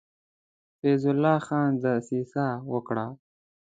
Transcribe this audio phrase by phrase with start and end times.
[0.79, 3.05] فیض الله خان دسیسه وکړه.